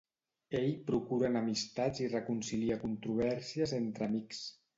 [0.59, 4.43] Ell procura enemistats i reconcilia controvèrsies entre amics.